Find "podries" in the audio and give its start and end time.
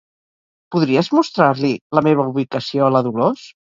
0.75-1.09